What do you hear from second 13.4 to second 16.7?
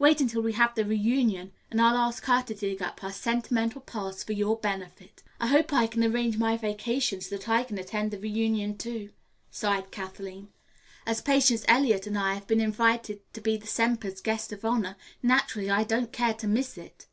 be the Sempers' guests of honor, naturally I don't care to